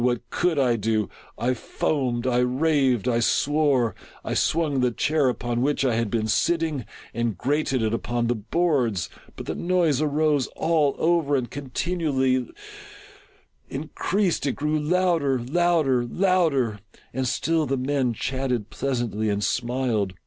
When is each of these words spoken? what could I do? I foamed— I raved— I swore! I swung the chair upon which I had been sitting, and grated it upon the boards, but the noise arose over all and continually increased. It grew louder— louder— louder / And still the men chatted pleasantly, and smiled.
what 0.01 0.27
could 0.31 0.57
I 0.57 0.77
do? 0.77 1.11
I 1.37 1.53
foamed— 1.53 2.25
I 2.25 2.39
raved— 2.39 3.07
I 3.07 3.19
swore! 3.19 3.93
I 4.25 4.33
swung 4.33 4.79
the 4.79 4.89
chair 4.89 5.29
upon 5.29 5.61
which 5.61 5.85
I 5.85 5.93
had 5.93 6.09
been 6.09 6.27
sitting, 6.27 6.85
and 7.13 7.37
grated 7.37 7.83
it 7.83 7.93
upon 7.93 8.25
the 8.25 8.33
boards, 8.33 9.09
but 9.35 9.45
the 9.45 9.53
noise 9.53 10.01
arose 10.01 10.49
over 10.55 10.55
all 10.57 11.35
and 11.37 11.51
continually 11.51 12.49
increased. 13.69 14.47
It 14.47 14.53
grew 14.53 14.79
louder— 14.79 15.37
louder— 15.39 16.03
louder 16.05 16.79
/ 16.95 17.13
And 17.13 17.27
still 17.27 17.67
the 17.67 17.77
men 17.77 18.15
chatted 18.15 18.71
pleasantly, 18.71 19.29
and 19.29 19.43
smiled. 19.43 20.15